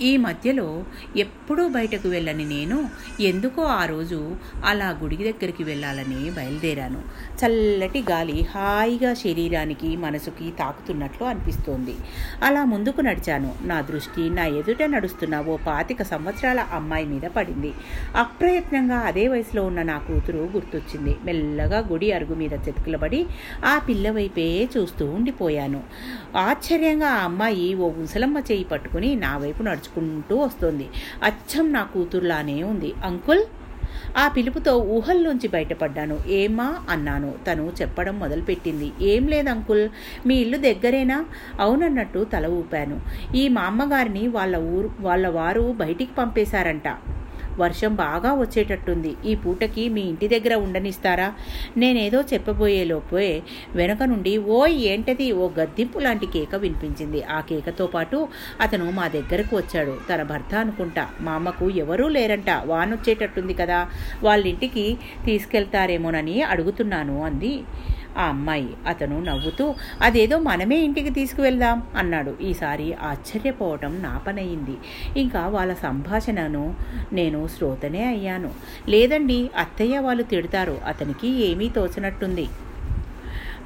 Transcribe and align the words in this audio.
ఈ 0.00 0.16
మధ్యలో 0.16 0.84
ఎప్పుడూ 1.16 1.68
బయటకు 1.68 2.08
వెళ్ళని 2.08 2.44
నేను 2.44 2.88
ఎందుకో 3.20 3.62
ఆ 3.62 3.84
రోజు 3.84 4.36
అలా 4.64 4.98
గుడి 5.02 5.16
దగ్గరికి 5.16 5.64
వెళ్ళాలని 5.64 6.30
బయలుదేరాను. 6.30 7.02
చల్లటి 7.44 8.04
గాలి 8.10 8.42
హాయిగా 8.42 9.14
శరీరానికి 9.14 9.96
మనసుకి 9.96 10.50
తాకుతున్నట్లు 10.58 11.26
అనిపిస్తోంది. 11.26 11.94
అలా 12.42 12.64
ముందుకు 12.64 13.00
నడిచాను. 13.00 13.54
నా 13.62 13.80
దృష్టి 13.80 14.30
నా 14.30 14.46
ఎదుట 14.46 14.82
నడుస్తున్న 14.82 15.40
ఓ 15.40 15.56
పాతిక 15.56 16.02
సంవత్సరాల 16.02 16.60
అమ్మాయి 16.60 17.04
మీద 17.04 17.22
పడింది. 17.22 17.72
అప్రయత్నంగా 18.16 18.96
అదే 18.96 19.28
వయసులో 19.28 19.64
ఉన్న 19.64 19.82
నా 19.82 19.98
కూతురు 19.98 20.48
గుర్తొచ్చింది. 20.54 21.16
మెల్లగా 21.24 21.78
గుడి 21.78 22.12
అరుగు 22.12 22.34
మీద 22.34 22.52
చెతుకులబడి 22.52 23.26
ఆ 23.64 23.78
పిల్ల 23.78 24.10
వైపే 24.10 24.68
చూస్తూ 24.76 25.06
ఉండిపోయాను. 25.06 25.82
ఆశ్చర్యంగా 26.36 27.08
ఆ 27.08 27.24
అమ్మాయి 27.24 27.74
ఓ 27.74 27.90
ముసలమ్మ 27.90 28.38
చేయి 28.38 28.64
పట్టుకుని 28.64 29.14
నా 29.14 29.36
వైపు 29.36 29.62
నడుచుకుంటూ 29.88 30.36
వస్తోంది. 30.36 30.88
అచ్చం 31.22 31.72
నా 31.72 31.82
కూతురులానే 31.82 32.62
ఉంది. 32.62 32.92
అంకుల్? 33.04 33.42
ఆ 34.16 34.28
పిలుపుతో 34.28 34.76
ఊహల్లోంచి 34.76 35.48
బయటపడ్డాను. 35.48 36.18
ఏమా? 36.26 36.86
అన్నాను. 36.90 37.34
తను 37.50 37.72
చెప్పడం 37.80 38.18
మొదలుపెట్టింది. 38.18 38.92
ఏం 39.00 39.26
లేదు 39.26 39.48
అంకుల్. 39.48 39.88
మీ 40.26 40.34
ఇల్లు 40.34 40.56
దగ్గరేనా? 40.56 41.24
అవునన్నట్టు 41.60 42.24
తల 42.24 42.46
ఊపాను. 42.46 43.00
ఈ 43.36 43.48
మా 43.48 43.62
అమ్మగారిని 43.62 44.28
వాళ్ళ 44.28 44.56
ఊరు 44.56 44.90
వాళ్ళ 45.00 45.28
వారు 45.28 45.74
బయటికి 45.76 46.12
పంపేశారంట. 46.18 46.88
వర్షం 47.58 47.94
బాగా 47.94 48.32
వచ్చేటట్టుంది. 48.32 49.14
ఈ 49.26 49.34
పూటకి 49.34 49.88
మీ 49.88 50.00
ఇంటి 50.00 50.28
దగ్గర 50.28 50.54
ఉండనిస్తారా? 50.54 51.32
నేనేదో 51.76 52.20
చెప్పబోయేలోపే 52.32 53.42
వెనక 53.74 54.02
నుండి 54.02 54.38
ఓ 54.38 54.66
ఏంటది? 54.66 55.32
ఓ 55.32 55.48
గద్దింపు 55.48 55.98
లాంటి 55.98 56.26
కేక 56.26 56.54
వినిపించింది. 56.54 57.22
ఆ 57.22 57.40
కేకతో 57.40 57.86
పాటు 57.86 58.28
అతను 58.60 58.90
మా 58.90 59.08
దగ్గరకు 59.08 59.56
వచ్చాడు. 59.56 59.98
తన 60.14 60.22
భర్త 60.22 60.54
అనుకుంటా. 60.54 61.08
మా 61.20 61.32
అమ్మకు 61.32 61.70
ఎవరూ 61.70 62.08
లేరంట. 62.08 62.50
వానొచ్చేటట్టుంది 62.64 63.54
కదా. 63.54 63.88
వాళ్ళ 64.22 64.46
ఇంటికి 64.46 64.98
తీసుకెళ్తారేమోనని 65.24 66.42
అడుగుతున్నాను 66.42 67.24
అంది. 67.24 67.62
ఆ 68.18 68.22
అమ్మాయి 68.22 68.68
అతను 68.86 69.24
నవ్వుతూ 69.24 69.74
అదేదో 70.02 70.38
మనమే 70.38 70.76
ఇంటికి 70.76 71.10
తీసుకువెళ్దాం 71.10 71.82
అన్నాడు. 71.96 72.36
ఈసారి 72.42 72.94
ఆశ్చర్యపోవటం 72.94 74.02
నా 74.02 74.18
పనయింది. 74.18 74.76
ఇంకా 75.20 75.46
వాళ్ళ 75.46 75.74
సంభాషణను 75.74 76.74
నేను 77.12 77.48
శ్రోతనే 77.48 78.04
అయ్యాను. 78.04 78.50
లేదండి 78.88 79.50
అత్తయ్య 79.58 79.98
వాళ్ళు 79.98 80.22
తిడతారు. 80.22 80.78
అతనికి 80.86 81.28
ఏమీ 81.28 81.68
తోచనట్టుంది. 81.68 82.48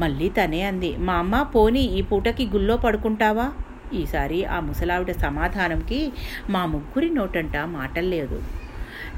మళ్ళీ 0.00 0.28
తనే 0.28 0.62
అంది 0.62 0.96
మా 0.96 1.14
అమ్మ 1.14 1.42
పోనీ 1.42 1.80
ఈ 1.80 2.00
పూటకి 2.00 2.46
గుళ్ళో 2.46 2.76
పడుకుంటావా? 2.76 3.52
ఈసారి 3.92 4.44
ఆ 4.44 4.60
ముసలావిడ 4.60 5.12
సమాధానంకి 5.12 6.12
మా 6.50 6.66
ముగ్గురి 6.66 7.10
నోటంట 7.10 7.56
మాటల్లేదు. 7.56 8.42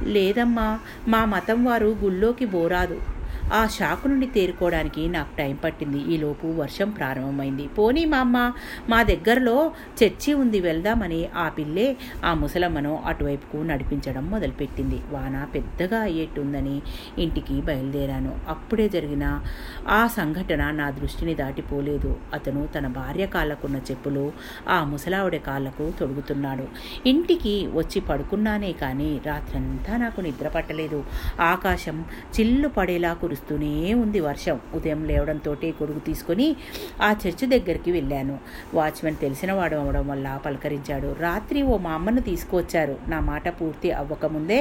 లేదమ్మా 0.03 0.79
మా 1.09 1.25
మతం 1.25 1.65
వారు 1.65 1.97
గుళ్ళోకి 2.05 2.45
బోరాదు. 2.45 3.20
ఆ 3.53 3.67
షాకు 3.67 4.09
నుండి 4.09 4.27
తేరుకోవడానికి 4.27 5.09
నాకు 5.09 5.37
టైం 5.39 5.59
పట్టింది. 5.65 5.99
ఈలోపు 5.99 6.47
వర్షం 6.47 6.91
ప్రారంభమైంది. 6.91 7.67
పోనీ 7.67 8.05
మా 8.05 8.19
అమ్మ 8.19 8.53
మా 8.89 9.03
దగ్గరలో 9.03 9.73
చర్చి 10.05 10.35
ఉంది 10.35 10.61
వెళ్దామని 10.61 11.29
ఆ 11.37 11.49
పిల్లే 11.49 11.97
ఆ 12.25 12.35
ముసలమ్మను 12.35 13.03
అటువైపుకు 13.07 13.63
నడిపించడం 13.63 14.31
మొదలుపెట్టింది. 14.31 15.01
వాన 15.11 15.47
పెద్దగా 15.55 16.01
అయ్యేట్టుందని 16.01 16.83
ఇంటికి 17.19 17.61
బయలుదేరాను. 17.61 18.39
అప్పుడే 18.49 18.89
జరిగిన 18.89 19.41
ఆ 19.89 20.07
సంఘటన 20.07 20.71
నా 20.71 20.91
దృష్టిని 20.91 21.35
దాటిపోలేదు. 21.35 22.17
అతను 22.35 22.69
తన 22.75 22.87
భార్య 22.87 23.27
కాళ్ళకున్న 23.27 23.77
చెప్పులు 23.77 24.33
ఆ 24.69 24.85
ముసలావిడ 24.85 25.37
కాళ్ళకు 25.37 25.93
తొడుగుతున్నాడు. 26.01 26.65
ఇంటికి 27.07 27.69
వచ్చి 27.73 28.01
పడుకున్నానే 28.01 28.73
కానీ 28.73 29.21
రాత్రంతా 29.27 29.97
నాకు 29.97 30.21
నిద్ర 30.21 30.49
పట్టలేదు. 30.49 31.05
ఆకాశం 31.41 32.05
చిల్లు 32.41 32.69
పడేలా 32.69 33.13
కురుస్తూనే 33.41 33.95
ఉంది 33.95 34.21
వర్షం. 34.21 34.57
ఉదయం 34.75 35.01
లేవడంతో 35.05 35.55
కొడుకు 35.79 35.99
తీసుకొని 35.99 36.57
ఆ 37.03 37.09
చర్చి 37.23 37.47
దగ్గరికి 37.47 37.91
వెళ్ళాను. 37.91 38.39
వాచ్మెన్ 38.75 39.17
తెలిసినవాడు 39.17 39.77
అవడం 39.77 40.05
వల్ల 40.09 40.27
పలకరించాడు. 40.47 41.17
రాత్రి 41.21 41.63
ఓ 41.63 41.77
మా 41.77 41.93
అమ్మను 41.93 42.21
తీసుకువచ్చారు. 42.21 42.97
నా 43.09 43.19
మాట 43.21 43.49
పూర్తి 43.61 43.91
అవ్వకముందే 43.91 44.61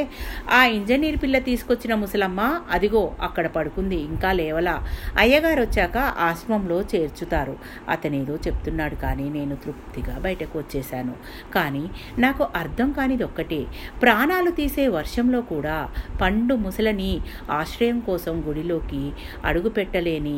ఆ 0.54 0.62
ఇంజనీర్ 0.78 1.18
పిల్ల 1.24 1.40
తీసుకొచ్చిన 1.40 1.94
ముసలమ్మ 1.96 2.42
అదిగో 2.72 3.04
అక్కడ 3.22 3.48
పడుకుంది 3.48 3.96
ఇంకా 4.10 4.32
లేవలా. 4.32 4.76
అయ్యగారు 5.18 5.62
వచ్చాక 5.62 5.98
ఆశ్రమంలో 5.98 6.80
చేర్చుతారు. 6.96 7.56
అతనేదో 7.90 8.36
చెప్తున్నాడు 8.48 8.96
కానీ 8.96 9.30
నేను 9.30 9.56
తృప్తిగా 9.56 10.20
బయటకు 10.20 10.56
వచ్చేశాను. 10.60 11.16
కానీ 11.56 11.84
నాకు 12.18 12.44
అర్థం 12.56 12.92
కానిది 12.92 13.24
ఒక్కటే. 13.24 13.62
ప్రాణాలు 14.02 14.52
తీసే 14.52 14.88
వర్షంలో 14.88 15.42
కూడా 15.54 15.78
పండు 16.22 16.54
ముసలని 16.66 17.12
ఆశ్రయం 17.52 18.00
కోసం 18.00 18.36
గుడిలోకి 18.70 19.04
అడుగుపెట్టలేని 19.46 20.38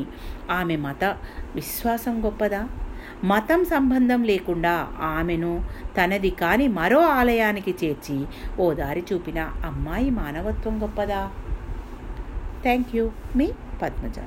ఆమె 0.52 0.76
మత 0.76 1.04
విశ్వాసం 1.56 2.26
గొప్పదా? 2.26 2.64
మతం 3.24 3.62
సంబంధం 3.66 4.24
లేకుండా 4.24 4.74
ఆమెను 5.18 5.52
తనది 5.98 6.30
కాని 6.42 6.68
మరో 6.68 7.00
ఆలయానికి 7.20 7.72
చేర్చి 7.84 8.18
ఓ 8.60 8.74
దారి 8.74 9.04
చూపిన 9.14 9.40
అమ్మాయి 9.66 10.10
మానవత్వం 10.10 10.76
గొప్పదా? 10.84 11.22
థ్యాంక్ 12.64 12.96
యూ 12.96 13.06
మీ 13.36 13.48
పద్మజ. 13.82 14.18